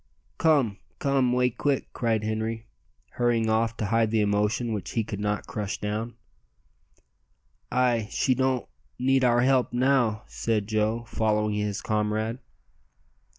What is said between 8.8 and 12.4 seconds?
need our help now," said Joe, following his comrade.